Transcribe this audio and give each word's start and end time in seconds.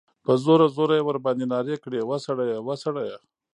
په 0.25 0.31
زوره، 0.43 0.67
زوره 0.75 0.95
ئی 0.97 1.03
ورباندي 1.05 1.45
نارې 1.53 1.77
کړې، 1.83 1.99
وسړیه! 2.09 2.57
وسړیه! 2.67 3.17